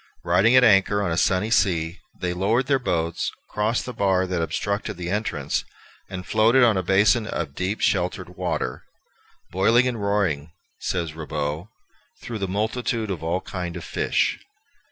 Riding 0.23 0.55
at 0.55 0.63
anchor 0.63 1.03
on 1.03 1.11
a 1.11 1.15
sunny 1.15 1.51
sea, 1.51 1.99
they 2.19 2.33
lowered 2.33 2.65
their 2.65 2.79
boats, 2.79 3.31
crossed 3.49 3.85
the 3.85 3.93
bar 3.93 4.25
that 4.25 4.41
obstructed 4.41 4.97
the 4.97 5.11
entrance, 5.11 5.63
and 6.09 6.25
floated 6.25 6.63
on 6.63 6.75
a 6.75 6.81
basin 6.81 7.27
of 7.27 7.53
deep 7.53 7.77
and 7.77 7.83
sheltered 7.83 8.29
water, 8.29 8.83
"boyling 9.51 9.87
and 9.87 10.01
roaring," 10.01 10.53
says 10.79 11.13
Ribaut, 11.13 11.67
"through 12.19 12.39
the 12.39 12.47
multitude 12.47 13.11
of 13.11 13.21
all 13.23 13.41
kind 13.41 13.77
of 13.77 13.83
fish." 13.83 14.39